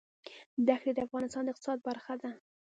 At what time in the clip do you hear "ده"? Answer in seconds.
2.21-2.29